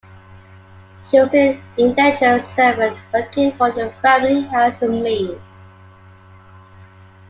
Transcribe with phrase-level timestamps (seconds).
[1.05, 5.39] She was an indentured servant, working for the family as a maid.